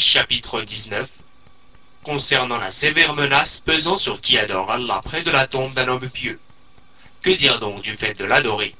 Chapitre 0.00 0.62
19 0.62 1.10
Concernant 2.04 2.58
la 2.58 2.70
sévère 2.70 3.14
menace 3.14 3.58
pesant 3.58 3.96
sur 3.96 4.20
qui 4.20 4.38
adore 4.38 4.70
Allah 4.70 5.02
près 5.04 5.24
de 5.24 5.30
la 5.32 5.48
tombe 5.48 5.74
d'un 5.74 5.88
homme 5.88 6.08
pieux. 6.08 6.38
Que 7.20 7.30
dire 7.30 7.58
donc 7.58 7.82
du 7.82 7.94
fait 7.94 8.14
de 8.14 8.24
l'adorer? 8.24 8.76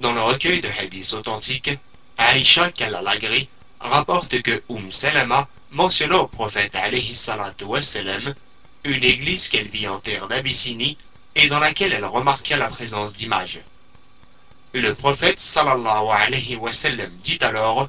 Dans 0.00 0.12
le 0.12 0.20
recueil 0.20 0.60
de 0.60 0.68
hadiths 0.68 1.14
authentiques, 1.14 1.70
Aïcha 2.18 2.72
Kalalagri 2.72 3.48
rapporte 3.80 4.42
que 4.42 4.62
Umm 4.68 4.92
Salama 4.92 5.48
mentionna 5.70 6.18
au 6.18 6.26
prophète 6.28 6.76
alayhi 6.76 7.14
salatu 7.14 7.64
wassalam, 7.64 8.34
une 8.84 9.02
église 9.02 9.48
qu'elle 9.48 9.68
vit 9.68 9.88
en 9.88 9.98
terre 9.98 10.28
d'Abyssinie 10.28 10.98
et 11.36 11.48
dans 11.48 11.58
laquelle 11.58 11.94
elle 11.94 12.04
remarqua 12.04 12.58
la 12.58 12.68
présence 12.68 13.14
d'images. 13.14 13.62
Le 14.74 14.94
prophète 14.94 15.40
sallallahu 15.40 16.08
alayhi 16.10 16.56
wa 16.56 16.70
dit 17.24 17.38
alors 17.40 17.88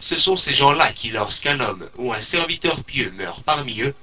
Ce 0.00 0.18
sont 0.18 0.36
ces 0.36 0.54
gens-là 0.54 0.92
qui, 0.92 1.10
lorsqu'un 1.10 1.60
homme 1.60 1.88
ou 1.96 2.12
un 2.12 2.22
serviteur 2.22 2.82
pieux 2.82 3.10
meurt 3.10 3.42
parmi 3.44 3.82
eux, 3.82 3.94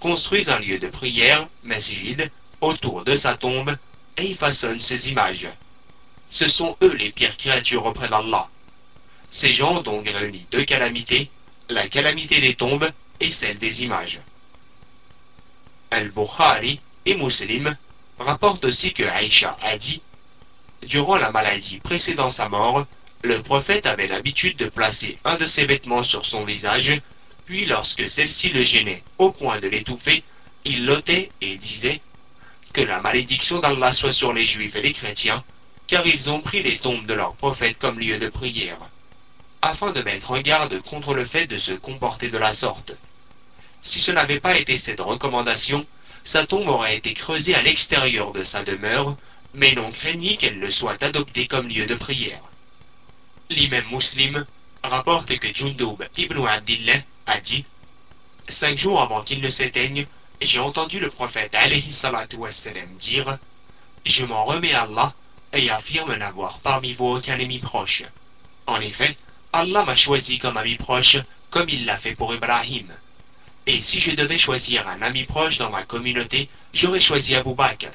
construisent 0.00 0.50
un 0.50 0.58
lieu 0.58 0.78
de 0.78 0.88
prière, 0.88 1.48
masjid, 1.64 2.30
autour 2.60 3.04
de 3.04 3.16
sa 3.16 3.36
tombe 3.36 3.76
et 4.18 4.26
y 4.26 4.34
façonnent 4.34 4.80
ces 4.80 5.10
images. 5.10 5.48
Ce 6.28 6.48
sont 6.48 6.76
eux 6.82 6.92
les 6.92 7.10
pires 7.10 7.36
créatures 7.36 7.86
auprès 7.86 8.08
d'Allah. 8.08 8.48
Ces 9.30 9.52
gens 9.52 9.78
ont 9.78 9.82
donc 9.82 10.06
réuni 10.06 10.46
deux 10.50 10.64
calamités, 10.64 11.30
la 11.68 11.88
calamité 11.88 12.40
des 12.40 12.54
tombes 12.54 12.90
et 13.20 13.30
celle 13.30 13.58
des 13.58 13.82
images. 13.82 14.20
Al-Bukhari 15.90 16.80
et 17.06 17.14
Muslim 17.14 17.76
rapportent 18.18 18.64
aussi 18.64 18.92
que 18.92 19.04
Aïcha 19.04 19.56
a 19.62 19.78
dit 19.78 20.02
Durant 20.82 21.16
la 21.16 21.30
maladie 21.30 21.80
précédant 21.80 22.30
sa 22.30 22.48
mort, 22.48 22.86
le 23.26 23.42
prophète 23.42 23.86
avait 23.86 24.06
l'habitude 24.06 24.56
de 24.56 24.68
placer 24.68 25.18
un 25.24 25.36
de 25.36 25.46
ses 25.46 25.66
vêtements 25.66 26.04
sur 26.04 26.24
son 26.24 26.44
visage, 26.44 27.00
puis 27.44 27.66
lorsque 27.66 28.08
celle-ci 28.08 28.50
le 28.50 28.62
gênait 28.62 29.02
au 29.18 29.32
point 29.32 29.58
de 29.60 29.66
l'étouffer, 29.66 30.22
il 30.64 30.86
l'ôtait 30.86 31.30
et 31.40 31.56
disait 31.56 32.00
Que 32.72 32.80
la 32.80 33.00
malédiction 33.00 33.58
d'Allah 33.58 33.92
soit 33.92 34.12
sur 34.12 34.32
les 34.32 34.44
juifs 34.44 34.76
et 34.76 34.82
les 34.82 34.92
chrétiens, 34.92 35.42
car 35.88 36.06
ils 36.06 36.30
ont 36.30 36.40
pris 36.40 36.62
les 36.62 36.78
tombes 36.78 37.06
de 37.06 37.14
leur 37.14 37.34
prophète 37.34 37.78
comme 37.78 37.98
lieu 37.98 38.18
de 38.18 38.28
prière, 38.28 38.78
afin 39.60 39.90
de 39.90 40.02
mettre 40.02 40.30
en 40.30 40.40
garde 40.40 40.80
contre 40.82 41.12
le 41.12 41.24
fait 41.24 41.48
de 41.48 41.58
se 41.58 41.72
comporter 41.72 42.30
de 42.30 42.38
la 42.38 42.52
sorte. 42.52 42.94
Si 43.82 43.98
ce 43.98 44.12
n'avait 44.12 44.40
pas 44.40 44.56
été 44.56 44.76
cette 44.76 45.00
recommandation, 45.00 45.84
sa 46.22 46.46
tombe 46.46 46.68
aurait 46.68 46.96
été 46.96 47.12
creusée 47.14 47.56
à 47.56 47.62
l'extérieur 47.62 48.32
de 48.32 48.44
sa 48.44 48.62
demeure, 48.62 49.16
mais 49.52 49.74
l'on 49.74 49.90
craignit 49.90 50.38
qu'elle 50.38 50.60
ne 50.60 50.70
soit 50.70 51.02
adoptée 51.02 51.48
comme 51.48 51.68
lieu 51.68 51.86
de 51.86 51.94
prière. 51.96 52.40
L'imam 53.48 53.84
muslim 53.92 54.44
rapporte 54.82 55.38
que 55.38 55.54
Jundub 55.54 56.02
ibn 56.16 56.44
Abdillah 56.48 57.02
a 57.26 57.40
dit 57.40 57.64
Cinq 58.48 58.76
jours 58.76 59.00
avant 59.00 59.22
qu'il 59.22 59.40
ne 59.40 59.50
s'éteigne, 59.50 60.08
j'ai 60.40 60.58
entendu 60.58 60.98
le 60.98 61.10
prophète 61.10 61.54
alayhi 61.54 61.92
salatu 61.92 62.34
wassalam 62.34 62.96
dire 62.96 63.38
Je 64.04 64.24
m'en 64.24 64.44
remets 64.44 64.72
à 64.72 64.82
Allah 64.82 65.14
et 65.52 65.70
affirme 65.70 66.16
n'avoir 66.16 66.58
parmi 66.58 66.92
vous 66.92 67.06
aucun 67.06 67.38
ami 67.38 67.60
proche. 67.60 68.02
En 68.66 68.80
effet, 68.80 69.16
Allah 69.52 69.84
m'a 69.84 69.94
choisi 69.94 70.40
comme 70.40 70.56
ami 70.56 70.74
proche, 70.74 71.18
comme 71.50 71.68
il 71.68 71.86
l'a 71.86 71.98
fait 71.98 72.16
pour 72.16 72.34
Ibrahim. 72.34 72.92
Et 73.66 73.80
si 73.80 74.00
je 74.00 74.10
devais 74.10 74.38
choisir 74.38 74.88
un 74.88 75.02
ami 75.02 75.22
proche 75.22 75.58
dans 75.58 75.70
ma 75.70 75.84
communauté, 75.84 76.48
j'aurais 76.74 76.98
choisi 76.98 77.36
Abu 77.36 77.54
Bakr. 77.54 77.92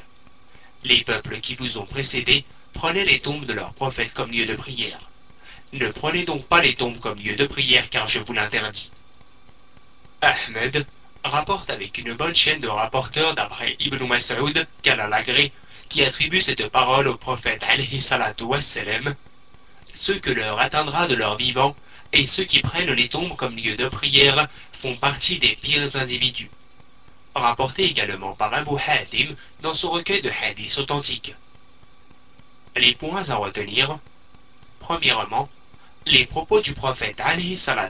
Les 0.86 1.04
peuples 1.04 1.42
qui 1.42 1.56
vous 1.56 1.78
ont 1.78 1.86
précédés 1.86 2.46
prenaient 2.74 3.04
les 3.04 3.20
tombes 3.20 3.46
de 3.46 3.54
leurs 3.54 3.74
prophètes 3.74 4.14
comme 4.14 4.32
lieu 4.32 4.46
de 4.46 4.56
prière. 4.56 5.11
Ne 5.74 5.90
prenez 5.90 6.26
donc 6.26 6.46
pas 6.48 6.62
les 6.62 6.76
tombes 6.76 7.00
comme 7.00 7.18
lieu 7.18 7.36
de 7.36 7.46
prière 7.46 7.90
car 7.90 8.08
je 8.08 8.20
vous 8.20 8.34
l'interdis. 8.34 8.92
Ahmed 10.22 10.86
rapporte 11.24 11.70
avec 11.70 11.98
une 11.98 12.14
bonne 12.14 12.36
chaîne 12.36 12.60
de 12.60 12.68
rapporteurs 12.68 13.36
d'après 13.36 13.76
Ibn 13.80 14.06
Mas'ud 14.06 14.68
qu'Al-Alagré, 14.84 15.52
qui 15.90 16.04
attribue 16.04 16.42
cette 16.42 16.68
parole 16.70 17.08
au 17.08 17.16
prophète 17.16 17.64
alayhi 17.64 18.02
salatu 18.02 18.44
wassalam, 18.44 19.16
ceux 19.94 20.20
que 20.20 20.30
leur 20.30 20.60
atteindra 20.60 21.08
de 21.08 21.16
leur 21.16 21.38
vivant 21.38 21.76
et 22.14 22.26
ceux 22.26 22.44
qui 22.44 22.62
prennent 22.62 22.92
les 22.92 23.10
tombes 23.10 23.36
comme 23.36 23.56
lieu 23.56 23.76
de 23.76 23.88
prière 23.88 24.48
font 24.74 24.96
partie 24.98 25.40
des 25.40 25.56
pires 25.56 25.96
individus 25.96 26.50
rapporté 27.36 27.86
également 27.86 28.36
par 28.36 28.54
Abu 28.54 28.76
Hatim 28.86 29.36
dans 29.62 29.74
son 29.74 29.92
recueil 29.92 30.22
de 30.22 30.30
hadiths 30.30 30.78
authentiques. 30.78 31.34
Les 32.76 32.96
points 32.96 33.30
à 33.30 33.36
retenir 33.36 34.00
Premièrement, 34.80 35.48
les 36.06 36.26
propos 36.26 36.62
du 36.62 36.74
prophète 36.74 37.22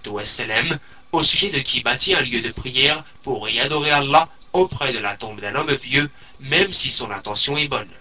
wassalam 0.08 0.80
au 1.12 1.24
sujet 1.24 1.50
de 1.50 1.60
qui 1.60 1.82
bâtit 1.82 2.14
un 2.14 2.22
lieu 2.22 2.42
de 2.42 2.52
prière 2.52 3.04
pour 3.24 3.48
y 3.50 3.60
adorer 3.60 3.92
Allah 3.92 4.30
auprès 4.54 4.92
de 4.94 5.00
la 5.00 5.16
tombe 5.18 5.40
d'un 5.40 5.56
homme 5.56 5.78
pieux, 5.78 6.10
même 6.40 6.74
si 6.74 6.92
son 6.92 7.12
intention 7.12 7.58
est 7.58 7.68
bonne. 7.68 7.92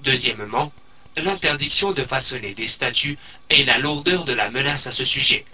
Deuxièmement, 0.00 0.72
l'interdiction 1.16 1.92
de 1.92 2.04
façonner 2.04 2.54
des 2.54 2.68
statues 2.68 3.18
et 3.48 3.64
la 3.64 3.78
lourdeur 3.78 4.24
de 4.24 4.32
la 4.32 4.50
menace 4.50 4.86
à 4.86 4.92
ce 4.92 5.04
sujet. 5.04 5.46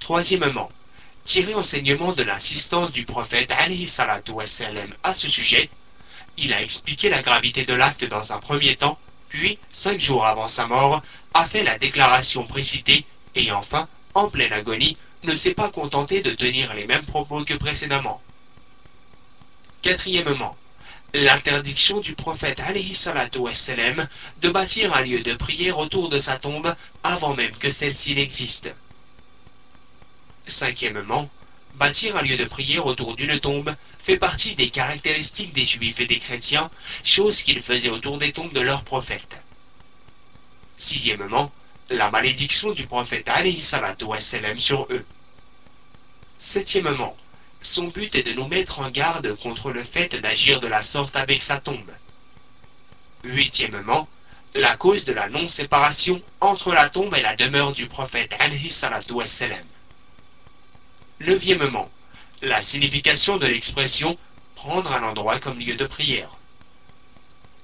Troisièmement, 0.00 0.70
tirer 1.24 1.54
enseignement 1.54 2.12
de 2.12 2.24
l'insistance 2.24 2.90
du 2.90 3.04
prophète 3.04 3.52
à 3.52 5.14
ce 5.14 5.28
sujet, 5.28 5.70
il 6.36 6.52
a 6.52 6.62
expliqué 6.62 7.08
la 7.08 7.22
gravité 7.22 7.64
de 7.64 7.74
l'acte 7.74 8.04
dans 8.04 8.32
un 8.32 8.38
premier 8.38 8.76
temps, 8.76 8.98
puis, 9.30 9.58
cinq 9.72 9.98
jours 9.98 10.26
avant 10.26 10.48
sa 10.48 10.66
mort, 10.66 11.02
a 11.34 11.46
fait 11.46 11.62
la 11.62 11.78
déclaration 11.78 12.44
précitée, 12.46 13.04
et 13.36 13.52
enfin, 13.52 13.88
en 14.14 14.28
pleine 14.28 14.52
agonie, 14.52 14.98
ne 15.22 15.36
s'est 15.36 15.54
pas 15.54 15.70
contenté 15.70 16.20
de 16.20 16.32
tenir 16.32 16.74
les 16.74 16.86
mêmes 16.86 17.06
propos 17.06 17.44
que 17.44 17.54
précédemment. 17.54 18.20
Quatrièmement, 19.82 20.56
l'interdiction 21.14 22.00
du 22.00 22.14
prophète 22.14 22.60
de 22.60 24.50
bâtir 24.50 24.94
un 24.94 25.02
lieu 25.02 25.20
de 25.20 25.34
prière 25.34 25.78
autour 25.78 26.08
de 26.08 26.18
sa 26.18 26.36
tombe 26.38 26.74
avant 27.04 27.34
même 27.34 27.56
que 27.56 27.70
celle-ci 27.70 28.16
n'existe. 28.16 28.70
Cinquièmement, 30.48 31.30
bâtir 31.80 32.14
un 32.18 32.22
lieu 32.22 32.36
de 32.36 32.44
prière 32.44 32.84
autour 32.84 33.16
d'une 33.16 33.40
tombe 33.40 33.74
fait 34.00 34.18
partie 34.18 34.54
des 34.54 34.68
caractéristiques 34.68 35.54
des 35.54 35.64
juifs 35.64 35.98
et 35.98 36.06
des 36.06 36.18
chrétiens, 36.18 36.70
chose 37.04 37.42
qu'ils 37.42 37.62
faisaient 37.62 37.88
autour 37.88 38.18
des 38.18 38.32
tombes 38.32 38.52
de 38.52 38.60
leurs 38.60 38.84
prophètes. 38.84 39.38
Sixièmement, 40.76 41.50
la 41.88 42.10
malédiction 42.10 42.72
du 42.72 42.86
prophète 42.86 43.30
alayhi 43.30 43.62
sur 43.62 44.86
eux. 44.90 45.06
Septièmement, 46.38 47.16
son 47.62 47.88
but 47.88 48.14
est 48.14 48.24
de 48.24 48.34
nous 48.34 48.46
mettre 48.46 48.80
en 48.80 48.90
garde 48.90 49.34
contre 49.36 49.72
le 49.72 49.82
fait 49.82 50.14
d'agir 50.20 50.60
de 50.60 50.68
la 50.68 50.82
sorte 50.82 51.16
avec 51.16 51.40
sa 51.40 51.60
tombe. 51.60 51.92
Huitièmement, 53.24 54.06
la 54.54 54.76
cause 54.76 55.06
de 55.06 55.14
la 55.14 55.30
non-séparation 55.30 56.20
entre 56.42 56.74
la 56.74 56.90
tombe 56.90 57.14
et 57.14 57.22
la 57.22 57.36
demeure 57.36 57.72
du 57.72 57.86
prophète 57.86 58.34
alayhi 58.38 58.70
Neuvièmement, 61.20 61.90
la 62.40 62.62
signification 62.62 63.36
de 63.36 63.46
l'expression 63.46 64.16
prendre 64.54 64.90
un 64.90 65.02
endroit 65.02 65.38
comme 65.38 65.58
lieu 65.58 65.74
de 65.74 65.84
prière. 65.84 66.30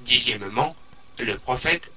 Dixièmement, 0.01 0.77
le 1.19 1.39
prophète 1.39 1.91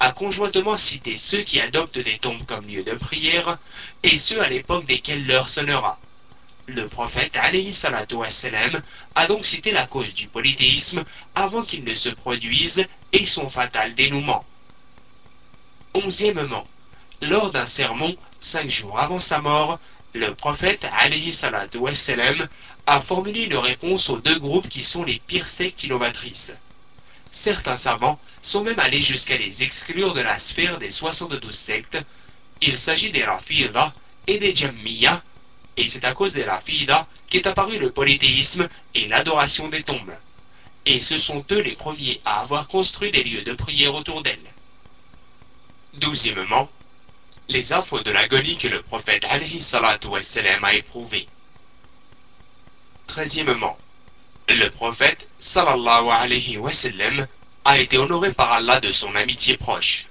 a 0.00 0.12
conjointement 0.12 0.76
cité 0.76 1.16
ceux 1.16 1.42
qui 1.42 1.60
adoptent 1.60 2.00
des 2.00 2.18
tombes 2.18 2.44
comme 2.44 2.66
lieu 2.66 2.82
de 2.82 2.94
prière 2.94 3.58
et 4.02 4.18
ceux 4.18 4.42
à 4.42 4.48
l'époque 4.48 4.84
desquels 4.84 5.24
l'heure 5.24 5.48
sonnera. 5.48 6.00
Le 6.66 6.88
prophète 6.88 7.36
a 7.36 9.26
donc 9.28 9.44
cité 9.44 9.70
la 9.70 9.86
cause 9.86 10.12
du 10.12 10.26
polythéisme 10.26 11.04
avant 11.36 11.62
qu'il 11.62 11.84
ne 11.84 11.94
se 11.94 12.08
produise 12.08 12.84
et 13.12 13.24
son 13.24 13.48
fatal 13.48 13.94
dénouement. 13.94 14.44
Onzièmement, 15.94 16.66
lors 17.22 17.52
d'un 17.52 17.66
sermon 17.66 18.16
cinq 18.40 18.68
jours 18.68 18.98
avant 18.98 19.20
sa 19.20 19.40
mort, 19.40 19.78
le 20.14 20.34
prophète 20.34 20.86
wassalam, 21.74 22.48
a 22.86 23.00
formulé 23.00 23.42
une 23.44 23.56
réponse 23.56 24.08
aux 24.08 24.18
deux 24.18 24.38
groupes 24.38 24.68
qui 24.68 24.84
sont 24.84 25.04
les 25.04 25.20
pires 25.26 25.48
sectes 25.48 25.84
innovatrices. 25.84 26.52
Certains 27.32 27.76
savants 27.76 28.18
sont 28.42 28.62
même 28.62 28.78
allés 28.78 29.02
jusqu'à 29.02 29.36
les 29.36 29.62
exclure 29.62 30.14
de 30.14 30.20
la 30.20 30.38
sphère 30.38 30.78
des 30.78 30.90
72 30.90 31.54
sectes. 31.54 31.98
Il 32.62 32.78
s'agit 32.78 33.10
des 33.10 33.24
Rafida 33.24 33.92
et 34.26 34.38
des 34.38 34.54
Jammiya, 34.54 35.22
et 35.76 35.88
c'est 35.88 36.04
à 36.04 36.14
cause 36.14 36.32
des 36.32 36.44
Rafida 36.44 37.06
qu'est 37.28 37.46
apparu 37.46 37.78
le 37.78 37.90
polythéisme 37.90 38.68
et 38.94 39.08
l'adoration 39.08 39.68
des 39.68 39.82
tombes. 39.82 40.16
Et 40.86 41.00
ce 41.00 41.18
sont 41.18 41.44
eux 41.50 41.60
les 41.60 41.74
premiers 41.74 42.20
à 42.24 42.40
avoir 42.40 42.68
construit 42.68 43.10
des 43.10 43.24
lieux 43.24 43.42
de 43.42 43.52
prière 43.52 43.94
autour 43.94 44.22
d'elles. 44.22 44.38
Douzièmement, 45.94 46.70
les 47.48 47.72
affres 47.72 48.02
de 48.02 48.10
l'agonie 48.10 48.58
que 48.58 48.68
le 48.68 48.82
prophète 48.82 49.24
alayhi 49.24 49.62
a 49.74 50.74
éprouvé. 50.74 51.28
Treizièmement, 53.06 53.78
le 54.48 54.68
prophète 54.68 55.26
sallallahu 55.38 56.08
a 57.64 57.78
été 57.78 57.98
honoré 57.98 58.32
par 58.32 58.52
Allah 58.52 58.80
de 58.80 58.92
son 58.92 59.14
amitié 59.14 59.56
proche. 59.56 60.06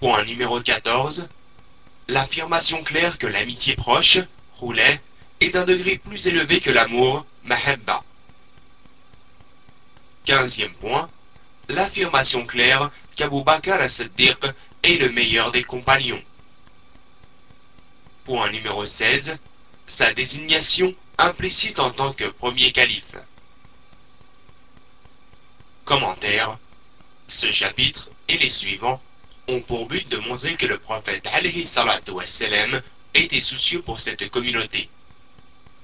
Point 0.00 0.24
numéro 0.24 0.60
14. 0.60 1.28
L'affirmation 2.08 2.82
claire 2.84 3.18
que 3.18 3.26
l'amitié 3.26 3.74
proche, 3.76 4.18
roulait, 4.56 5.00
est 5.40 5.50
d'un 5.50 5.64
degré 5.64 5.98
plus 5.98 6.26
élevé 6.26 6.60
que 6.60 6.70
l'amour, 6.70 7.26
mahabba. 7.44 8.02
Quinzième 10.24 10.72
point. 10.74 11.08
L'affirmation 11.68 12.46
claire 12.46 12.90
qu'Abu 13.14 13.42
Bakr 13.42 13.72
as-Siddiq 13.72 14.38
est 14.82 14.96
le 14.96 15.10
meilleur 15.10 15.52
des 15.52 15.64
compagnons. 15.64 16.22
Point 18.24 18.50
numéro 18.50 18.86
16. 18.86 19.38
Sa 19.86 20.12
désignation 20.12 20.94
implicite 21.16 21.78
en 21.78 21.90
tant 21.90 22.12
que 22.12 22.24
premier 22.24 22.72
calife. 22.72 23.16
Commentaire. 25.84 26.58
Ce 27.26 27.50
chapitre 27.52 28.10
et 28.28 28.38
les 28.38 28.50
suivants 28.50 29.02
ont 29.48 29.60
pour 29.60 29.88
but 29.88 30.08
de 30.08 30.18
montrer 30.18 30.56
que 30.56 30.66
le 30.66 30.78
prophète 30.78 31.26
alayhi 31.26 31.66
était 33.14 33.40
soucieux 33.40 33.82
pour 33.82 34.00
cette 34.00 34.30
communauté. 34.30 34.90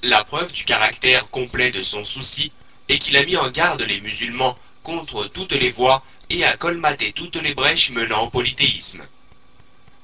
La 0.02 0.22
preuve 0.24 0.52
du 0.52 0.64
caractère 0.64 1.30
complet 1.30 1.70
de 1.70 1.82
son 1.82 2.04
souci 2.04 2.52
est 2.88 2.98
qu'il 2.98 3.16
a 3.16 3.24
mis 3.24 3.36
en 3.36 3.50
garde 3.50 3.82
les 3.82 4.00
musulmans 4.02 4.58
contre 4.82 5.26
toutes 5.26 5.52
les 5.52 5.70
voies 5.70 6.04
et 6.34 6.44
a 6.44 6.56
colmaté 6.56 7.12
toutes 7.12 7.36
les 7.36 7.54
brèches 7.54 7.90
menant 7.90 8.24
au 8.24 8.30
polythéisme. 8.30 9.06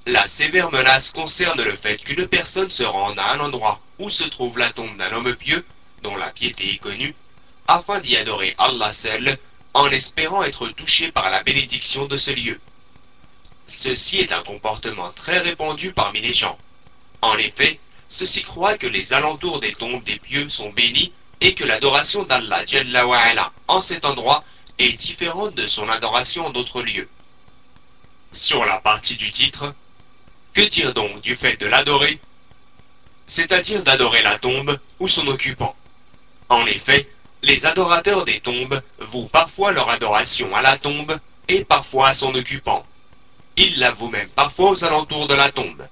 La 0.06 0.28
sévère 0.28 0.70
menace 0.70 1.10
concerne 1.12 1.60
le 1.62 1.74
fait 1.74 1.98
qu'une 1.98 2.28
personne 2.28 2.70
se 2.70 2.84
rende 2.84 3.18
à 3.18 3.32
un 3.32 3.40
endroit 3.40 3.80
où 3.98 4.08
se 4.10 4.24
trouve 4.24 4.56
la 4.56 4.70
tombe 4.70 4.96
d'un 4.96 5.12
homme 5.12 5.34
pieux, 5.34 5.66
dont 6.02 6.16
la 6.16 6.30
piété 6.30 6.72
est 6.72 6.78
connue, 6.78 7.14
afin 7.66 8.00
d'y 8.00 8.16
adorer 8.16 8.54
Allah 8.58 8.92
seul, 8.92 9.38
en 9.74 9.90
espérant 9.90 10.44
être 10.44 10.68
touché 10.68 11.10
par 11.10 11.30
la 11.30 11.42
bénédiction 11.42 12.06
de 12.06 12.16
ce 12.16 12.30
lieu. 12.30 12.60
Ceci 13.66 14.18
est 14.18 14.32
un 14.32 14.42
comportement 14.42 15.12
très 15.12 15.38
répandu 15.38 15.92
parmi 15.92 16.20
les 16.20 16.34
gens. 16.34 16.58
En 17.22 17.36
effet, 17.38 17.80
ceux-ci 18.08 18.42
croient 18.42 18.78
que 18.78 18.86
les 18.86 19.12
alentours 19.12 19.60
des 19.60 19.74
tombes 19.74 20.04
des 20.04 20.18
pieux 20.18 20.48
sont 20.48 20.70
bénis 20.70 21.12
et 21.40 21.54
que 21.54 21.64
l'adoration 21.64 22.22
d'Allah 22.22 22.64
en 23.68 23.80
cet 23.80 24.04
endroit 24.04 24.44
est 24.80 24.94
différente 24.94 25.54
de 25.54 25.66
son 25.66 25.88
adoration 25.88 26.50
d'autres 26.50 26.82
lieux. 26.82 27.08
Sur 28.32 28.64
la 28.64 28.80
partie 28.80 29.16
du 29.16 29.30
titre, 29.30 29.74
que 30.54 30.62
dire 30.62 30.94
donc 30.94 31.20
du 31.20 31.36
fait 31.36 31.60
de 31.60 31.66
l'adorer? 31.66 32.18
C'est-à-dire 33.26 33.82
d'adorer 33.82 34.22
la 34.22 34.38
tombe 34.38 34.78
ou 34.98 35.06
son 35.06 35.26
occupant. 35.26 35.76
En 36.48 36.66
effet, 36.66 37.08
les 37.42 37.66
adorateurs 37.66 38.24
des 38.24 38.40
tombes 38.40 38.82
vouent 38.98 39.28
parfois 39.28 39.72
leur 39.72 39.90
adoration 39.90 40.54
à 40.56 40.62
la 40.62 40.78
tombe 40.78 41.18
et 41.48 41.64
parfois 41.64 42.08
à 42.08 42.12
son 42.14 42.34
occupant. 42.34 42.84
Ils 43.56 43.78
l'avouent 43.78 44.08
même 44.08 44.28
parfois 44.30 44.70
aux 44.70 44.84
alentours 44.84 45.28
de 45.28 45.34
la 45.34 45.52
tombe. 45.52 45.86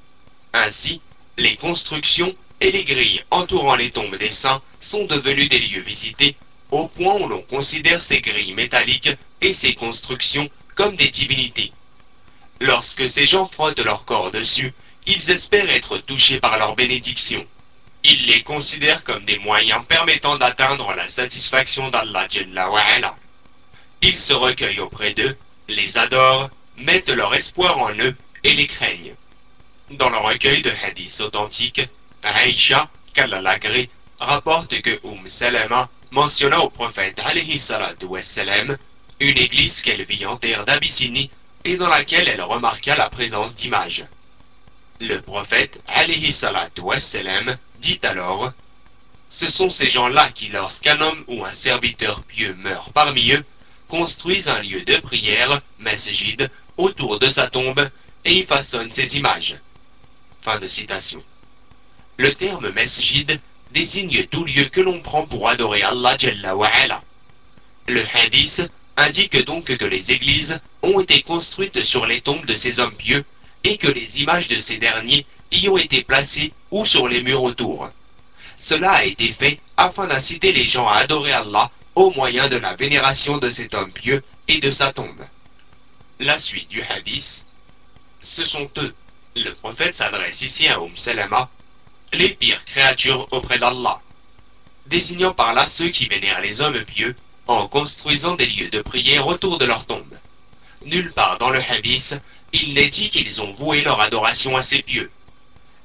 Ainsi, 0.55 1.01
les 1.37 1.57
constructions 1.57 2.35
et 2.61 2.73
les 2.73 2.85
grilles 2.85 3.23
entourant 3.31 3.77
les 3.77 3.91
tombes 3.91 4.17
des 4.17 4.33
saints 4.33 4.63
sont 4.81 5.05
devenues 5.05 5.49
des 5.49 5.61
lieux 5.61 5.83
visités, 5.83 6.37
au 6.71 6.89
point 6.89 7.15
où 7.15 7.29
l'on 7.29 7.43
considère 7.43 8.01
ces 8.01 8.21
grilles 8.21 8.55
métalliques 8.55 9.17
et 9.41 9.55
ces 9.55 9.75
constructions 9.75 10.49
comme 10.75 10.97
des 10.97 11.09
divinités. 11.09 11.73
Lorsque 12.61 13.09
ces 13.09 13.27
gens 13.27 13.47
frottent 13.47 13.85
leur 13.85 14.05
corps 14.05 14.31
dessus, 14.31 14.73
ils 15.07 15.31
espèrent 15.31 15.71
être 15.71 15.99
touchés 15.99 16.41
par 16.41 16.59
leur 16.59 16.77
bénédiction. 16.77 17.47
Ils 18.05 18.27
les 18.27 18.43
considèrent 18.43 19.05
comme 19.05 19.25
des 19.25 19.39
moyens 19.39 19.85
permettant 19.87 20.37
d'atteindre 20.37 20.95
la 20.95 21.09
satisfaction 21.09 21.89
d'Allah. 21.91 22.29
Ils 24.03 24.17
se 24.17 24.33
recueillent 24.33 24.81
auprès 24.81 25.15
d'eux, 25.15 25.37
les 25.69 25.99
adorent, 25.99 26.51
mettent 26.77 27.09
leur 27.09 27.35
espoir 27.35 27.79
en 27.79 27.95
eux 27.95 28.15
et 28.45 28.53
les 28.55 28.67
craignent. 28.67 29.15
Dans 29.91 30.11
le 30.11 30.19
recueil 30.19 30.63
de 30.63 30.71
hadiths 30.71 31.21
authentiques, 31.21 31.89
Aïcha, 32.23 32.89
qu'Allah 33.15 33.41
l'agrée, 33.41 33.89
rapporte 34.21 34.81
que 34.83 35.01
Umm 35.05 35.29
Salama 35.29 35.89
mentionna 36.11 36.61
au 36.61 36.71
prophète 36.71 37.21
alayhi 37.21 37.61
une 39.21 39.39
église 39.39 39.83
qu'elle 39.83 40.05
vit 40.05 40.27
en 40.27 40.37
terre 40.37 40.65
d'Abyssinie 40.65 41.31
et 41.65 41.77
dans 41.77 41.89
laquelle 41.89 42.29
elle 42.29 42.43
remarqua 42.43 42.97
la 42.97 43.11
présence 43.11 43.57
d'images. 43.57 44.07
Le 45.01 45.21
prophète 45.21 45.81
alayhi 45.87 46.35
dit 47.81 48.01
alors 48.03 48.53
Ce 49.31 49.49
sont 49.49 49.71
ces 49.71 49.91
gens-là 49.91 50.31
qui, 50.33 50.49
lorsqu'un 50.49 51.01
homme 51.01 51.25
ou 51.27 51.45
un 51.45 51.53
serviteur 51.53 52.23
pieux 52.23 52.55
meurt 52.55 52.93
parmi 52.93 53.33
eux, 53.33 53.45
construisent 53.89 54.49
un 54.49 54.61
lieu 54.61 54.83
de 54.83 54.97
prière, 54.97 55.61
masjid, 55.79 56.51
autour 56.77 57.19
de 57.19 57.29
sa 57.29 57.49
tombe 57.49 57.91
et 58.25 58.35
y 58.35 58.43
façonnent 58.43 58.93
ses 58.93 59.17
images. 59.17 59.59
Fin 60.43 60.59
de 60.59 60.69
citation. 60.69 61.23
Le 62.17 62.35
terme 62.35 62.71
mesjid 62.71 63.41
désigne 63.73 64.27
tout 64.27 64.45
lieu 64.45 64.65
que 64.65 64.81
l'on 64.81 65.01
prend 65.01 65.27
pour 65.27 65.49
adorer 65.49 65.83
Allah. 65.83 66.17
Le 67.87 68.05
hadith 68.15 68.63
indique 68.97 69.45
donc 69.45 69.65
que 69.77 69.85
les 69.85 70.11
églises 70.13 70.61
ont 70.83 71.01
été 71.01 71.23
construites 71.23 71.83
sur 71.83 72.07
les 72.07 72.21
tombes 72.21 72.47
de 72.47 72.55
ces 72.55 72.81
hommes 72.81 72.95
pieux 72.95 73.25
et 73.65 73.79
que 73.79 73.89
les 73.89 74.21
images 74.21 74.49
de 74.49 74.59
ces 74.59 74.79
derniers 74.79 75.27
y 75.51 75.69
ont 75.69 75.79
été 75.79 76.03
placées 76.03 76.53
ou 76.71 76.85
sur 76.85 77.09
les 77.09 77.23
murs 77.23 77.43
autour. 77.43 77.89
Cela 78.57 78.93
a 78.93 79.05
été 79.05 79.29
fait 79.29 79.61
afin 79.77 80.07
d'inciter 80.07 80.53
les 80.53 80.67
gens 80.67 80.89
à 80.89 80.97
adorer 80.97 81.33
Allah 81.33 81.71
au 81.95 82.11
moyen 82.11 82.49
de 82.49 82.57
la 82.57 82.75
vénération 82.75 83.39
de 83.39 83.51
cet 83.51 83.75
homme 83.75 83.93
pieux 83.93 84.23
et 84.49 84.61
de 84.61 84.71
sa 84.71 84.93
tombe. 84.93 85.25
La 86.21 86.39
suite 86.39 86.69
du 86.69 86.83
hadith, 86.83 87.45
ce 88.21 88.45
sont 88.45 88.69
eux. 88.79 88.95
Le 89.37 89.53
prophète 89.55 89.95
s'adresse 89.95 90.43
ici 90.43 90.67
à 90.67 90.81
Umm 90.81 90.97
Salama 90.97 91.49
les 92.13 92.31
pires 92.31 92.65
créatures 92.65 93.29
auprès 93.31 93.59
d'Allah, 93.59 94.01
désignant 94.87 95.35
par 95.35 95.53
là 95.53 95.67
ceux 95.67 95.91
qui 95.91 96.07
vénèrent 96.09 96.41
les 96.41 96.61
hommes 96.61 96.85
pieux 96.85 97.15
en 97.47 97.69
construisant 97.69 98.35
des 98.35 98.47
lieux 98.47 98.71
de 98.71 98.83
prière 98.83 99.27
autour 99.27 99.59
de 99.59 99.65
leur 99.65 99.87
tombe. 99.87 100.19
Nulle 100.85 101.13
part 101.13 101.39
dans 101.39 101.51
le 101.51 101.61
hadith, 101.61 102.15
il 102.53 102.73
n'est 102.75 102.89
dit 102.89 103.11
qu'ils 103.11 103.43
ont 103.43 103.53
voué 103.53 103.83
leur 103.83 104.01
adoration 104.01 104.57
à 104.57 104.63
ces 104.63 104.83
pieux. 104.83 105.11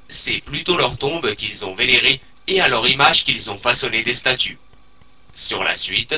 C'est 0.07 0.41
plutôt 0.41 0.77
leur 0.77 0.97
tombe 0.97 1.35
qu'ils 1.35 1.65
ont 1.65 1.73
vénérée 1.73 2.21
et 2.47 2.61
à 2.61 2.67
leur 2.67 2.87
image 2.87 3.25
qu'ils 3.25 3.51
ont 3.51 3.57
façonné 3.57 4.03
des 4.03 4.13
statues. 4.13 4.59
Sur 5.33 5.63
la 5.63 5.75
suite, 5.75 6.15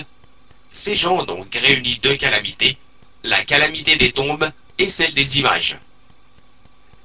ces 0.71 0.95
gens 0.95 1.19
ont 1.19 1.23
donc 1.23 1.55
réuni 1.55 1.97
deux 1.99 2.17
calamités, 2.17 2.77
la 3.23 3.45
calamité 3.45 3.95
des 3.95 4.11
tombes 4.11 4.51
et 4.77 4.87
celle 4.87 5.13
des 5.13 5.39
images. 5.39 5.79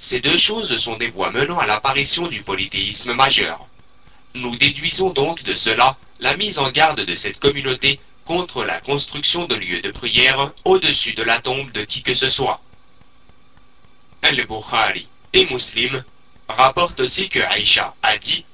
Ces 0.03 0.21
deux 0.21 0.39
choses 0.39 0.75
sont 0.79 0.97
des 0.97 1.11
voies 1.11 1.31
menant 1.31 1.59
à 1.59 1.67
l'apparition 1.67 2.27
du 2.27 2.43
polythéisme 2.43 3.13
majeur. 3.13 3.67
Nous 4.33 4.57
déduisons 4.57 5.11
donc 5.11 5.43
de 5.43 5.55
cela 5.55 5.99
la 6.21 6.39
mise 6.39 6.59
en 6.59 6.71
garde 6.71 7.03
de 7.03 7.15
cette 7.15 7.39
communauté 7.39 8.01
contre 8.25 8.65
la 8.65 8.81
construction 8.81 9.45
de 9.45 9.55
lieux 9.55 9.83
de 9.83 9.91
prière 9.91 10.53
au-dessus 10.65 11.13
de 11.13 11.23
la 11.23 11.43
tombe 11.43 11.71
de 11.73 11.85
qui 11.85 12.03
que 12.03 12.15
ce 12.15 12.29
soit. 12.29 12.63
Al-Bukhari 14.23 15.07
et 15.35 15.45
Muslim 15.53 16.03
rapportent 16.49 17.01
aussi 17.01 17.29
que 17.29 17.41
Aïcha 17.41 17.95
a 18.03 18.17
dit 18.17 18.47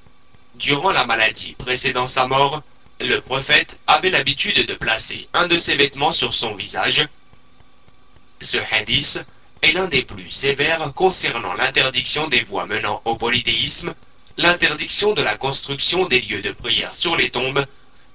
Durant 0.55 0.91
la 0.91 1.05
maladie 1.05 1.55
précédant 1.57 2.07
sa 2.07 2.27
mort, 2.27 2.61
le 2.99 3.21
prophète 3.21 3.79
avait 3.87 4.09
l'habitude 4.09 4.67
de 4.67 4.73
placer 4.73 5.29
un 5.33 5.47
de 5.47 5.57
ses 5.57 5.77
vêtements 5.77 6.11
sur 6.11 6.33
son 6.33 6.55
visage. 6.55 7.07
Ce 8.41 8.57
hadith 8.69 9.21
est 9.67 9.73
l'un 9.73 9.87
des 9.87 10.03
plus 10.03 10.31
sévères 10.31 10.93
concernant 10.95 11.53
l'interdiction 11.53 12.29
des 12.29 12.43
voies 12.43 12.65
menant 12.65 13.01
au 13.03 13.15
polythéisme, 13.15 13.93
l'interdiction 14.37 15.13
de 15.13 15.21
la 15.21 15.35
construction 15.35 16.05
des 16.05 16.21
lieux 16.21 16.41
de 16.41 16.53
prière 16.53 16.95
sur 16.95 17.17
les 17.17 17.29
tombes 17.29 17.65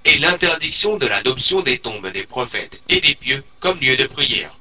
et 0.06 0.18
l'interdiction 0.18 0.96
de 0.96 1.06
l'adoption 1.06 1.60
des 1.60 1.78
tombes 1.78 2.10
des 2.10 2.22
prophètes 2.22 2.80
et 2.88 3.00
des 3.02 3.14
pieux 3.14 3.44
comme 3.60 3.78
lieu 3.80 3.96
de 3.96 4.06
prière. 4.06 4.52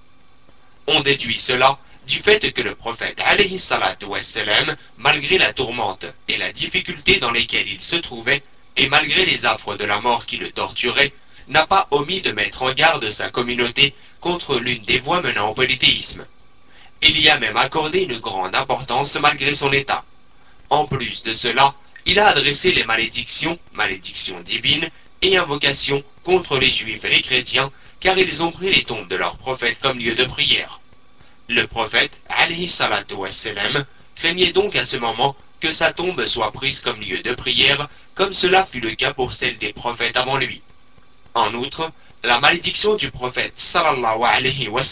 On 0.87 0.99
déduit 0.99 1.39
cela 1.39 1.77
du 2.07 2.19
fait 2.19 2.51
que 2.51 2.61
le 2.61 2.75
prophète 2.75 3.21
alayhi 3.21 3.57
salatu 3.57 4.05
wassalam, 4.05 4.75
malgré 4.97 5.37
la 5.37 5.53
tourmente 5.53 6.05
et 6.27 6.35
la 6.35 6.51
difficulté 6.51 7.19
dans 7.19 7.31
lesquelles 7.31 7.69
il 7.69 7.81
se 7.81 7.95
trouvait, 7.95 8.43
et 8.75 8.89
malgré 8.89 9.25
les 9.25 9.45
affres 9.45 9.77
de 9.77 9.85
la 9.85 10.01
mort 10.01 10.25
qui 10.25 10.35
le 10.37 10.51
torturaient, 10.51 11.13
n'a 11.47 11.65
pas 11.65 11.87
omis 11.91 12.21
de 12.21 12.33
mettre 12.33 12.63
en 12.63 12.73
garde 12.73 13.09
sa 13.11 13.29
communauté 13.29 13.93
contre 14.19 14.59
l'une 14.59 14.83
des 14.83 14.99
voies 14.99 15.21
menant 15.21 15.51
au 15.51 15.53
polythéisme. 15.53 16.25
Il 17.03 17.19
y 17.19 17.29
a 17.29 17.39
même 17.39 17.57
accordé 17.57 18.01
une 18.01 18.19
grande 18.19 18.55
importance 18.55 19.17
malgré 19.19 19.53
son 19.53 19.71
état. 19.71 20.03
En 20.69 20.85
plus 20.85 21.23
de 21.23 21.33
cela, 21.33 21.73
il 22.05 22.19
a 22.19 22.27
adressé 22.27 22.71
les 22.71 22.83
malédictions, 22.83 23.57
malédictions 23.73 24.39
divines, 24.41 24.89
et 25.21 25.37
invocations 25.37 26.03
contre 26.23 26.57
les 26.57 26.71
juifs 26.71 27.03
et 27.03 27.09
les 27.09 27.21
chrétiens, 27.21 27.71
car 27.99 28.17
ils 28.17 28.43
ont 28.43 28.51
pris 28.51 28.73
les 28.73 28.83
tombes 28.83 29.07
de 29.07 29.15
leurs 29.15 29.37
prophètes 29.37 29.79
comme 29.81 29.99
lieu 29.99 30.15
de 30.15 30.25
prière. 30.25 30.79
Le 31.47 31.67
prophète, 31.67 32.13
alayhi 32.29 32.69
salatu 32.69 33.15
wassalam, 33.15 33.85
craignait 34.15 34.53
donc 34.53 34.75
à 34.75 34.85
ce 34.85 34.97
moment 34.97 35.35
que 35.59 35.71
sa 35.71 35.93
tombe 35.93 36.25
soit 36.25 36.51
prise 36.51 36.79
comme 36.79 37.01
lieu 37.01 37.21
de 37.21 37.33
prière, 37.33 37.87
comme 38.15 38.33
cela 38.33 38.65
fut 38.65 38.79
le 38.79 38.95
cas 38.95 39.13
pour 39.13 39.33
celle 39.33 39.57
des 39.57 39.73
prophètes 39.73 40.17
avant 40.17 40.37
lui. 40.37 40.61
En 41.33 41.53
outre, 41.53 41.91
la 42.23 42.39
malédiction 42.39 42.95
du 42.95 43.11
prophète 43.11 43.53
sallallahu 43.55 44.23
alayhi 44.23 44.67
wa 44.67 44.83